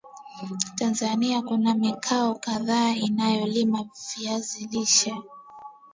Tanzania 0.75 1.41
kuna 1.41 1.73
mikoa 1.75 2.35
kadhaa 2.35 2.95
inayolima 2.95 3.85
vizi 4.17 4.67
lishe 4.71 5.15